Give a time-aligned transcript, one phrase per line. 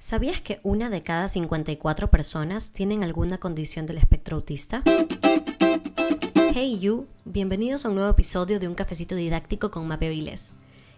[0.00, 4.82] ¿Sabías que una de cada 54 personas tienen alguna condición del espectro autista?
[6.54, 10.54] Hey you, bienvenidos a un nuevo episodio de Un Cafecito Didáctico con Mape Viles.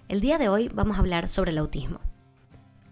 [0.09, 1.99] El día de hoy vamos a hablar sobre el autismo.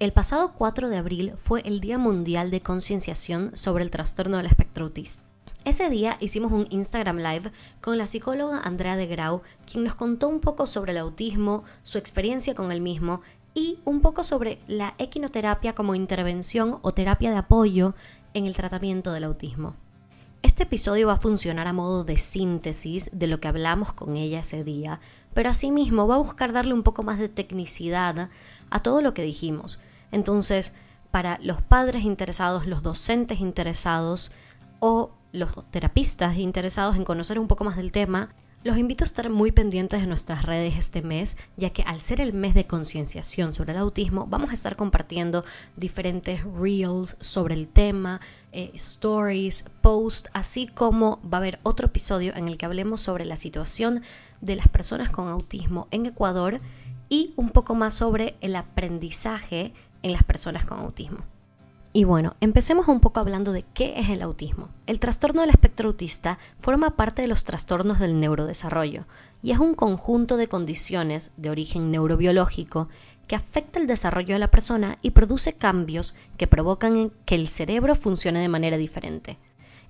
[0.00, 4.46] El pasado 4 de abril fue el Día Mundial de Concienciación sobre el Trastorno del
[4.46, 5.22] Espectro Autista.
[5.64, 7.52] Ese día hicimos un Instagram Live
[7.82, 11.98] con la psicóloga Andrea de Grau, quien nos contó un poco sobre el autismo, su
[11.98, 13.20] experiencia con el mismo
[13.54, 17.94] y un poco sobre la equinoterapia como intervención o terapia de apoyo
[18.34, 19.74] en el tratamiento del autismo.
[20.42, 24.40] Este episodio va a funcionar a modo de síntesis de lo que hablamos con ella
[24.40, 25.00] ese día,
[25.34, 28.30] pero asimismo va a buscar darle un poco más de tecnicidad
[28.70, 29.80] a todo lo que dijimos.
[30.12, 30.72] Entonces,
[31.10, 34.30] para los padres interesados, los docentes interesados
[34.78, 38.30] o los terapistas interesados en conocer un poco más del tema,
[38.62, 42.20] los invito a estar muy pendientes de nuestras redes este mes, ya que al ser
[42.20, 45.44] el mes de concienciación sobre el autismo, vamos a estar compartiendo
[45.76, 48.20] diferentes reels sobre el tema,
[48.52, 53.24] eh, stories, posts, así como va a haber otro episodio en el que hablemos sobre
[53.24, 54.02] la situación
[54.42, 56.60] de las personas con autismo en Ecuador
[57.08, 61.29] y un poco más sobre el aprendizaje en las personas con autismo.
[61.92, 64.68] Y bueno, empecemos un poco hablando de qué es el autismo.
[64.86, 69.06] El trastorno del espectro autista forma parte de los trastornos del neurodesarrollo
[69.42, 72.88] y es un conjunto de condiciones de origen neurobiológico
[73.26, 77.94] que afecta el desarrollo de la persona y produce cambios que provocan que el cerebro
[77.94, 79.38] funcione de manera diferente,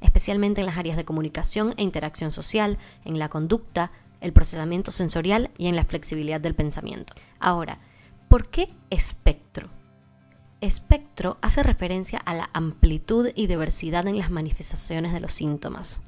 [0.02, 5.50] especialmente en las áreas de comunicación e interacción social, en la conducta, el procesamiento sensorial
[5.56, 7.14] y en la flexibilidad del pensamiento.
[7.38, 7.78] Ahora,
[8.28, 9.69] ¿por qué espectro?
[10.60, 16.02] Espectro hace referencia a la amplitud y diversidad en las manifestaciones de los síntomas.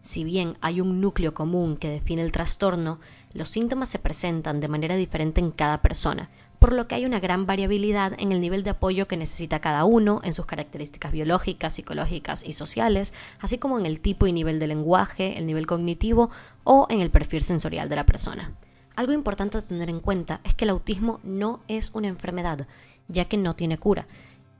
[0.00, 2.98] Si bien hay un núcleo común que define el trastorno,
[3.34, 7.20] los síntomas se presentan de manera diferente en cada persona, por lo que hay una
[7.20, 11.74] gran variabilidad en el nivel de apoyo que necesita cada uno, en sus características biológicas,
[11.74, 16.30] psicológicas y sociales, así como en el tipo y nivel de lenguaje, el nivel cognitivo
[16.64, 18.54] o en el perfil sensorial de la persona.
[18.96, 22.66] Algo importante a tener en cuenta es que el autismo no es una enfermedad
[23.10, 24.06] ya que no tiene cura.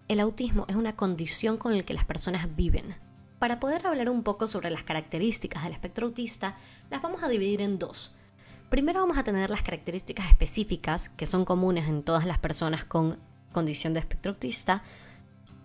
[0.08, 2.96] El autismo es una condición con la que las personas viven.
[3.38, 6.56] Para poder hablar un poco sobre las características del espectro autista,
[6.90, 8.14] las vamos a dividir en dos.
[8.68, 13.18] Primero vamos a tener las características específicas, que son comunes en todas las personas con
[13.52, 14.82] condición de espectro autista,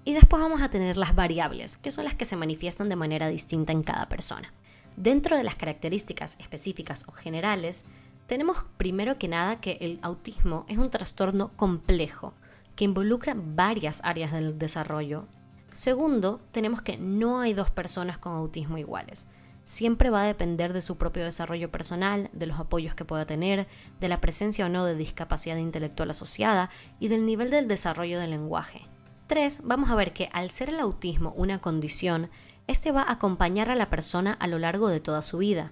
[0.05, 3.27] y después vamos a tener las variables, que son las que se manifiestan de manera
[3.27, 4.53] distinta en cada persona.
[4.95, 7.85] Dentro de las características específicas o generales,
[8.27, 12.33] tenemos primero que nada que el autismo es un trastorno complejo,
[12.75, 15.27] que involucra varias áreas del desarrollo.
[15.73, 19.27] Segundo, tenemos que no hay dos personas con autismo iguales.
[19.65, 23.67] Siempre va a depender de su propio desarrollo personal, de los apoyos que pueda tener,
[23.99, 26.69] de la presencia o no de discapacidad intelectual asociada
[26.99, 28.81] y del nivel del desarrollo del lenguaje.
[29.27, 32.29] Tres, Vamos a ver que al ser el autismo una condición,
[32.67, 35.71] este va a acompañar a la persona a lo largo de toda su vida,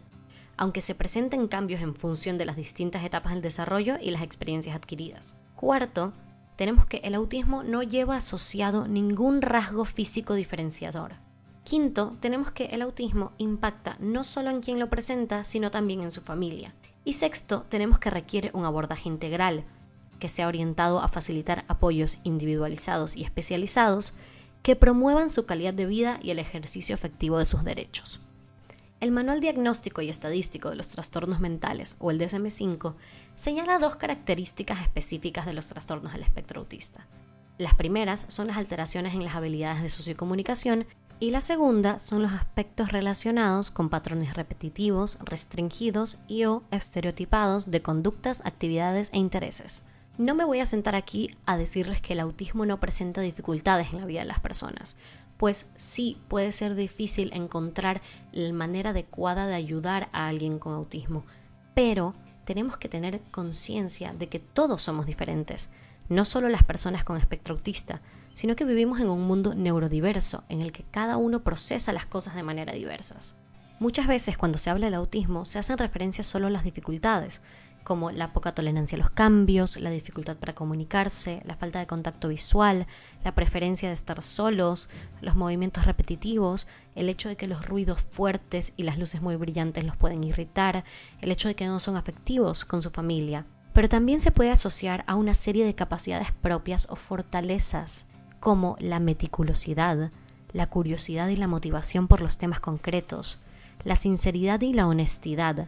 [0.57, 4.75] aunque se presenten cambios en función de las distintas etapas del desarrollo y las experiencias
[4.75, 5.35] adquiridas.
[5.55, 6.13] Cuarto,
[6.55, 11.13] tenemos que el autismo no lleva asociado ningún rasgo físico diferenciador.
[11.63, 16.11] Quinto, tenemos que el autismo impacta no solo en quien lo presenta, sino también en
[16.11, 16.75] su familia.
[17.05, 19.63] Y sexto, tenemos que requiere un abordaje integral,
[20.19, 24.13] que sea orientado a facilitar apoyos individualizados y especializados
[24.61, 28.21] que promuevan su calidad de vida y el ejercicio efectivo de sus derechos.
[29.03, 32.95] El Manual Diagnóstico y Estadístico de los Trastornos Mentales, o el DSM-5,
[33.35, 37.05] señala dos características específicas de los trastornos del espectro autista.
[37.57, 40.85] Las primeras son las alteraciones en las habilidades de sociocomunicación
[41.19, 47.81] y la segunda son los aspectos relacionados con patrones repetitivos, restringidos y o estereotipados de
[47.81, 49.83] conductas, actividades e intereses.
[50.17, 53.99] No me voy a sentar aquí a decirles que el autismo no presenta dificultades en
[53.99, 54.95] la vida de las personas,
[55.43, 61.25] pues sí puede ser difícil encontrar la manera adecuada de ayudar a alguien con autismo,
[61.75, 62.15] pero
[62.45, 65.69] tenemos que tener conciencia de que todos somos diferentes,
[66.07, 67.99] no solo las personas con espectro autista,
[68.33, 72.35] sino que vivimos en un mundo neurodiverso en el que cada uno procesa las cosas
[72.35, 73.35] de manera diversas.
[73.81, 77.41] Muchas veces cuando se habla del autismo se hacen referencias solo a las dificultades,
[77.83, 82.29] como la poca tolerancia a los cambios, la dificultad para comunicarse, la falta de contacto
[82.29, 82.87] visual,
[83.23, 84.89] la preferencia de estar solos,
[85.21, 89.83] los movimientos repetitivos, el hecho de que los ruidos fuertes y las luces muy brillantes
[89.83, 90.83] los pueden irritar,
[91.21, 93.45] el hecho de que no son afectivos con su familia.
[93.73, 98.05] Pero también se puede asociar a una serie de capacidades propias o fortalezas,
[98.39, 100.11] como la meticulosidad,
[100.51, 103.39] la curiosidad y la motivación por los temas concretos,
[103.83, 105.67] la sinceridad y la honestidad,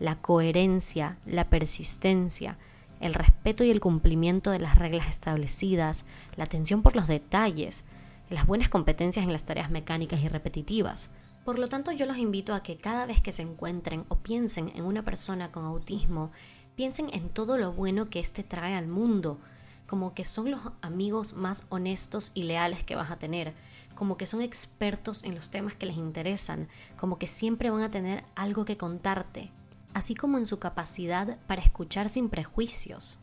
[0.00, 2.56] la coherencia, la persistencia,
[3.00, 6.06] el respeto y el cumplimiento de las reglas establecidas,
[6.36, 7.84] la atención por los detalles,
[8.30, 11.10] las buenas competencias en las tareas mecánicas y repetitivas.
[11.44, 14.72] Por lo tanto, yo los invito a que cada vez que se encuentren o piensen
[14.74, 16.30] en una persona con autismo,
[16.76, 19.38] piensen en todo lo bueno que éste trae al mundo,
[19.86, 23.54] como que son los amigos más honestos y leales que vas a tener,
[23.94, 26.68] como que son expertos en los temas que les interesan,
[26.98, 29.50] como que siempre van a tener algo que contarte,
[29.94, 33.20] así como en su capacidad para escuchar sin prejuicios.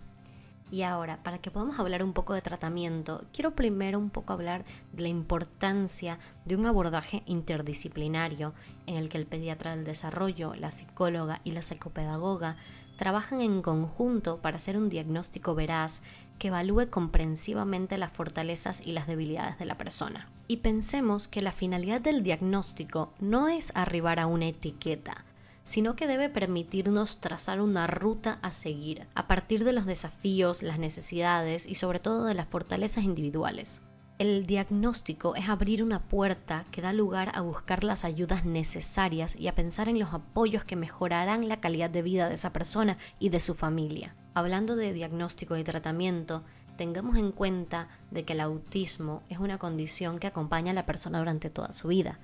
[0.69, 4.65] Y ahora, para que podamos hablar un poco de tratamiento, quiero primero un poco hablar
[4.91, 8.53] de la importancia de un abordaje interdisciplinario
[8.85, 12.57] en el que el pediatra del desarrollo, la psicóloga y la psicopedagoga
[12.97, 16.01] trabajan en conjunto para hacer un diagnóstico veraz
[16.37, 20.29] que evalúe comprensivamente las fortalezas y las debilidades de la persona.
[20.47, 25.23] Y pensemos que la finalidad del diagnóstico no es arribar a una etiqueta,
[25.67, 30.79] sino que debe permitirnos trazar una ruta a seguir a partir de los desafíos, las
[30.79, 33.81] necesidades y sobre todo de las fortalezas individuales.
[34.17, 39.49] El diagnóstico es abrir una puerta que da lugar a buscar las ayudas necesarias y
[39.49, 43.27] a pensar en los apoyos que mejorarán la calidad de vida de esa persona y
[43.29, 44.15] de su familia.
[44.33, 46.43] Hablando de diagnóstico y tratamiento,
[46.77, 51.19] tengamos en cuenta de que el autismo es una condición que acompaña a la persona
[51.19, 52.19] durante toda su vida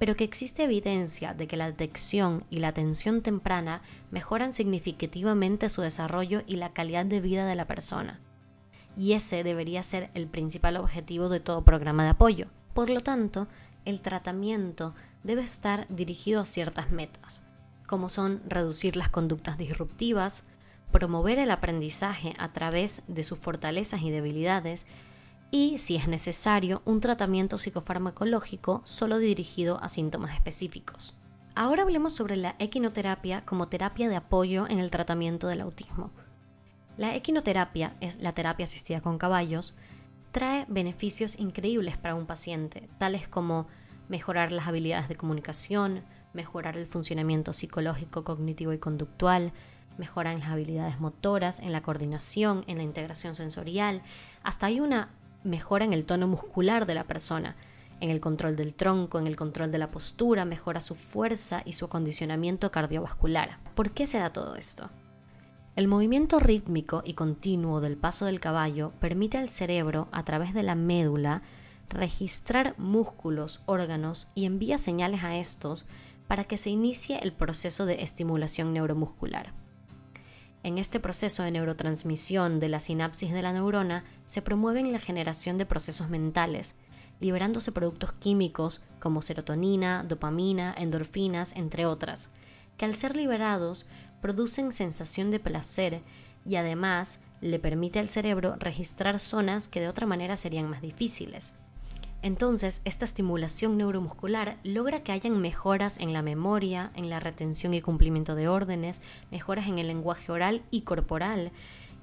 [0.00, 5.82] pero que existe evidencia de que la detección y la atención temprana mejoran significativamente su
[5.82, 8.18] desarrollo y la calidad de vida de la persona.
[8.96, 12.46] Y ese debería ser el principal objetivo de todo programa de apoyo.
[12.72, 13.46] Por lo tanto,
[13.84, 17.42] el tratamiento debe estar dirigido a ciertas metas,
[17.86, 20.44] como son reducir las conductas disruptivas,
[20.92, 24.86] promover el aprendizaje a través de sus fortalezas y debilidades
[25.50, 31.14] y, si es necesario, un tratamiento psicofarmacológico solo dirigido a síntomas específicos.
[31.54, 36.10] Ahora hablemos sobre la equinoterapia como terapia de apoyo en el tratamiento del autismo.
[36.96, 39.74] La equinoterapia es la terapia asistida con caballos,
[40.32, 43.66] trae beneficios increíbles para un paciente, tales como
[44.08, 46.02] mejorar las habilidades de comunicación,
[46.32, 49.52] mejorar el funcionamiento psicológico, cognitivo y conductual,
[49.98, 54.02] mejoran las habilidades motoras, en la coordinación, en la integración sensorial,
[54.42, 55.10] hasta hay una
[55.44, 57.56] mejora en el tono muscular de la persona,
[58.00, 61.74] en el control del tronco, en el control de la postura, mejora su fuerza y
[61.74, 63.58] su acondicionamiento cardiovascular.
[63.74, 64.90] ¿Por qué se da todo esto?
[65.76, 70.62] El movimiento rítmico y continuo del paso del caballo permite al cerebro, a través de
[70.62, 71.42] la médula,
[71.88, 75.86] registrar músculos, órganos y envía señales a estos
[76.26, 79.52] para que se inicie el proceso de estimulación neuromuscular.
[80.62, 85.56] En este proceso de neurotransmisión de la sinapsis de la neurona se promueven la generación
[85.56, 86.76] de procesos mentales,
[87.18, 92.30] liberándose productos químicos como serotonina, dopamina, endorfinas, entre otras,
[92.76, 93.86] que al ser liberados
[94.20, 96.02] producen sensación de placer
[96.44, 101.54] y además le permite al cerebro registrar zonas que de otra manera serían más difíciles.
[102.22, 107.80] Entonces, esta estimulación neuromuscular logra que hayan mejoras en la memoria, en la retención y
[107.80, 109.00] cumplimiento de órdenes,
[109.30, 111.50] mejoras en el lenguaje oral y corporal,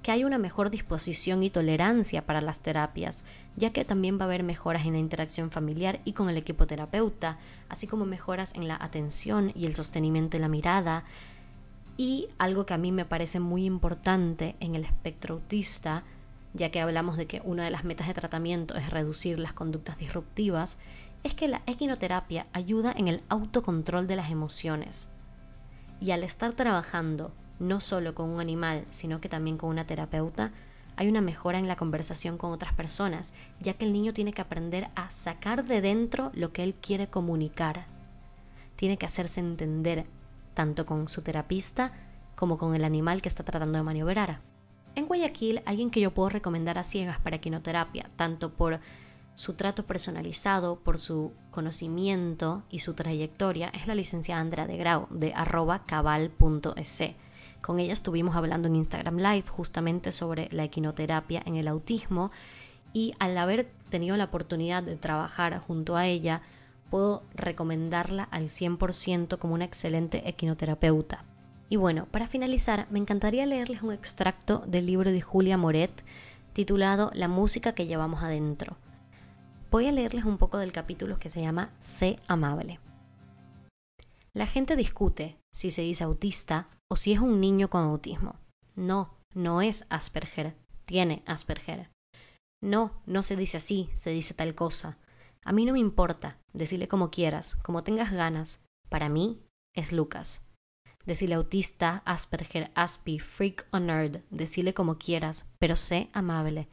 [0.02, 3.25] que hay una mejor disposición y tolerancia para las terapias,
[3.56, 6.66] ya que también va a haber mejoras en la interacción familiar y con el equipo
[6.66, 7.38] terapeuta,
[7.69, 11.04] así como mejoras en la atención y el sostenimiento de la mirada.
[11.96, 16.04] Y algo que a mí me parece muy importante en el espectro autista
[16.57, 19.98] ya que hablamos de que una de las metas de tratamiento es reducir las conductas
[19.98, 20.80] disruptivas,
[21.23, 25.09] es que la equinoterapia ayuda en el autocontrol de las emociones.
[25.99, 30.52] Y al estar trabajando no solo con un animal, sino que también con una terapeuta,
[30.95, 34.42] hay una mejora en la conversación con otras personas, ya que el niño tiene que
[34.42, 37.85] aprender a sacar de dentro lo que él quiere comunicar.
[38.76, 40.06] Tiene que hacerse entender,
[40.54, 41.94] tanto con su terapista
[42.35, 44.42] como con el animal que está tratando de maniobrar.
[44.97, 48.80] En Guayaquil, alguien que yo puedo recomendar a ciegas para quinoterapia, tanto por
[49.35, 55.06] su trato personalizado, por su conocimiento y su trayectoria, es la licenciada Andrea de Grau,
[55.11, 57.04] de arroba cabal.es.
[57.61, 62.31] Con ella estuvimos hablando en Instagram Live justamente sobre la equinoterapia en el autismo
[62.92, 66.42] y al haber tenido la oportunidad de trabajar junto a ella,
[66.89, 71.23] puedo recomendarla al 100% como una excelente equinoterapeuta.
[71.69, 76.04] Y bueno, para finalizar, me encantaría leerles un extracto del libro de Julia Moret
[76.54, 78.78] titulado La música que llevamos adentro.
[79.69, 82.80] Voy a leerles un poco del capítulo que se llama Sé amable.
[84.33, 88.40] La gente discute si se dice autista o si es un niño con autismo.
[88.76, 90.56] No, no es Asperger,
[90.86, 91.90] tiene Asperger.
[92.64, 94.97] No, no se dice así, se dice tal cosa.
[95.44, 98.64] A mí no me importa, decirle como quieras, como tengas ganas.
[98.90, 99.42] Para mí
[99.76, 100.46] es Lucas.
[101.07, 104.23] Decile autista, Asperger, Aspi, freak o nerd.
[104.30, 106.68] Decile como quieras, pero sé amable.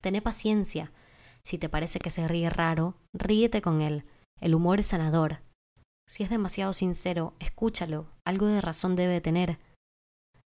[0.00, 0.92] Tené paciencia.
[1.42, 4.04] Si te parece que se ríe raro, ríete con él.
[4.40, 5.40] El humor es sanador.
[6.06, 8.06] Si es demasiado sincero, escúchalo.
[8.24, 9.58] Algo de razón debe tener.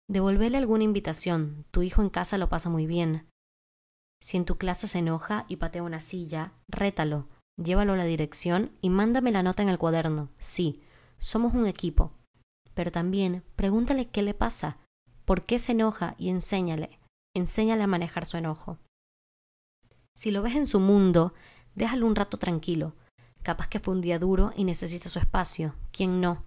[0.09, 1.65] Devolverle alguna invitación.
[1.71, 3.27] Tu hijo en casa lo pasa muy bien.
[4.21, 7.27] Si en tu clase se enoja y patea una silla, rétalo,
[7.61, 10.29] llévalo a la dirección y mándame la nota en el cuaderno.
[10.37, 10.81] Sí,
[11.19, 12.13] somos un equipo.
[12.73, 14.77] Pero también pregúntale qué le pasa,
[15.25, 16.99] por qué se enoja y enséñale,
[17.35, 18.79] enséñale a manejar su enojo.
[20.15, 21.33] Si lo ves en su mundo,
[21.75, 22.95] déjalo un rato tranquilo.
[23.41, 25.75] Capaz que fue un día duro y necesita su espacio.
[25.91, 26.45] ¿Quién no?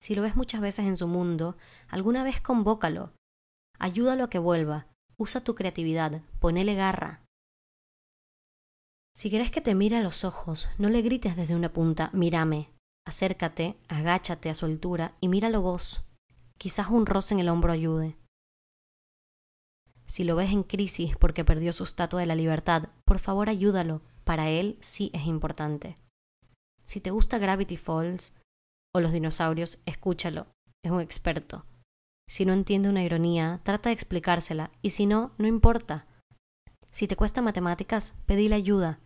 [0.00, 1.56] Si lo ves muchas veces en su mundo,
[1.88, 3.12] alguna vez convócalo.
[3.78, 4.86] Ayúdalo a que vuelva.
[5.16, 6.22] Usa tu creatividad.
[6.38, 7.22] Ponele garra.
[9.14, 12.70] Si querés que te mire a los ojos, no le grites desde una punta, mírame.
[13.10, 16.04] Acércate, agáchate a su altura y míralo vos.
[16.58, 18.16] Quizás un roce en el hombro ayude.
[20.06, 24.00] Si lo ves en crisis porque perdió su estatua de la libertad, por favor ayúdalo.
[24.22, 25.96] Para él sí es importante.
[26.84, 28.32] Si te gusta Gravity Falls,
[28.94, 30.46] o los dinosaurios, escúchalo,
[30.84, 31.66] es un experto.
[32.28, 36.06] Si no entiende una ironía, trata de explicársela, y si no, no importa.
[36.92, 39.00] Si te cuesta matemáticas, pedile ayuda.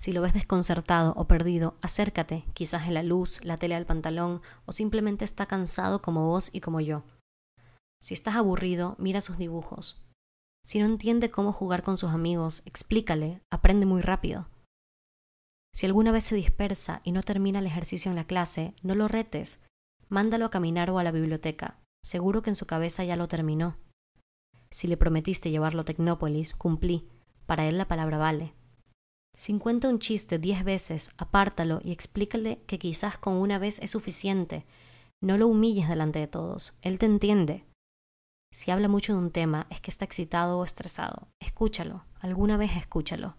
[0.00, 4.40] Si lo ves desconcertado o perdido, acércate, quizás en la luz, la tele del pantalón,
[4.64, 7.04] o simplemente está cansado como vos y como yo.
[8.00, 10.00] Si estás aburrido, mira sus dibujos.
[10.64, 14.48] Si no entiende cómo jugar con sus amigos, explícale, aprende muy rápido.
[15.74, 19.06] Si alguna vez se dispersa y no termina el ejercicio en la clase, no lo
[19.06, 19.62] retes.
[20.08, 21.78] Mándalo a caminar o a la biblioteca.
[22.02, 23.76] Seguro que en su cabeza ya lo terminó.
[24.70, 27.06] Si le prometiste llevarlo a Tecnópolis, cumplí.
[27.44, 28.54] Para él la palabra vale.
[29.40, 33.92] Si cuenta un chiste diez veces, apártalo y explícale que quizás con una vez es
[33.92, 34.66] suficiente.
[35.22, 36.76] No lo humilles delante de todos.
[36.82, 37.64] Él te entiende.
[38.52, 41.28] Si habla mucho de un tema, es que está excitado o estresado.
[41.40, 42.04] Escúchalo.
[42.20, 43.34] Alguna vez escúchalo.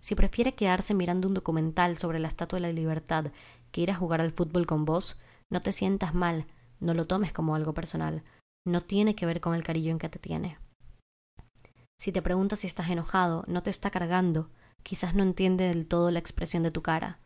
[0.00, 3.26] Si prefiere quedarse mirando un documental sobre la Estatua de la Libertad
[3.72, 5.20] que ir a jugar al fútbol con vos,
[5.52, 6.46] no te sientas mal,
[6.80, 8.24] no lo tomes como algo personal,
[8.66, 10.56] no tiene que ver con el cariño en que te tiene.
[12.00, 14.48] Si te preguntas si estás enojado, no te está cargando,
[14.84, 17.18] quizás no entiende del todo la expresión de tu cara.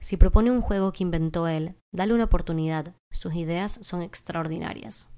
[0.00, 5.10] Si propone un juego que inventó él, dale una oportunidad, sus ideas son extraordinarias.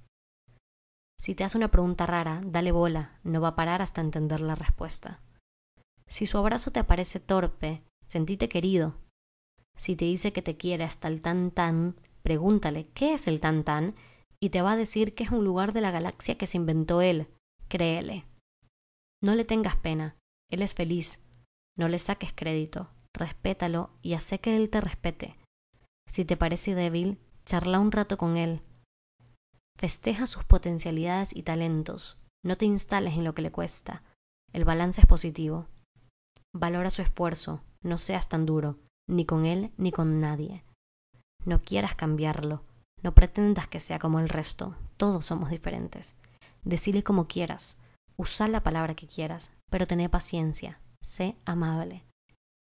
[1.18, 4.56] Si te hace una pregunta rara, dale bola, no va a parar hasta entender la
[4.56, 5.20] respuesta.
[6.06, 8.96] Si su abrazo te parece torpe, sentite querido.
[9.76, 13.64] Si te dice que te quiere hasta el tan tan, pregúntale qué es el tan
[13.64, 13.94] tan
[14.38, 17.00] y te va a decir que es un lugar de la galaxia que se inventó
[17.00, 17.28] él.
[17.68, 18.26] Créele.
[19.22, 20.16] No le tengas pena,
[20.50, 21.23] él es feliz.
[21.76, 25.36] No le saques crédito, respétalo y hace que él te respete.
[26.08, 28.60] Si te parece débil, charla un rato con él.
[29.78, 32.18] Festeja sus potencialidades y talentos.
[32.44, 34.02] No te instales en lo que le cuesta.
[34.52, 35.66] El balance es positivo.
[36.54, 38.78] Valora su esfuerzo, no seas tan duro,
[39.08, 40.62] ni con él ni con nadie.
[41.44, 42.62] No quieras cambiarlo,
[43.02, 46.14] no pretendas que sea como el resto, todos somos diferentes.
[46.62, 47.76] Decile como quieras,
[48.16, 52.02] usa la palabra que quieras, pero tené paciencia, sé amable.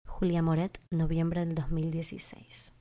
[0.08, 2.76] Julia Moret, noviembre del 2016.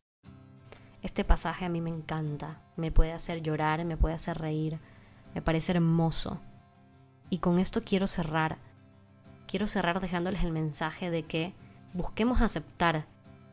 [1.02, 4.78] Este pasaje a mí me encanta, me puede hacer llorar, me puede hacer reír,
[5.34, 6.40] me parece hermoso.
[7.28, 8.58] Y con esto quiero cerrar
[9.50, 11.52] quiero cerrar dejándoles el mensaje de que
[11.92, 13.06] busquemos aceptar,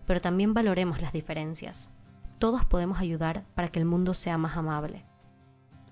[0.05, 1.89] pero también valoremos las diferencias.
[2.37, 5.03] Todos podemos ayudar para que el mundo sea más amable.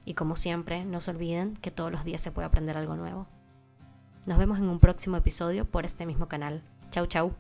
[0.05, 3.25] Y como siempre, no se olviden que todos los días se puede aprender algo nuevo.
[4.25, 6.63] Nos vemos en un próximo episodio por este mismo canal.
[6.89, 7.35] Chau, chau.